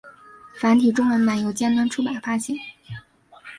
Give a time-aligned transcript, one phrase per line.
[0.59, 2.57] 繁体中文版由尖端出版发行。